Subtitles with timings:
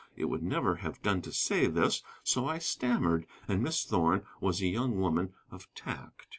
[0.17, 3.27] It would never have done to say this, so I stammered.
[3.47, 6.25] And Miss Thorn was a young woman of tact.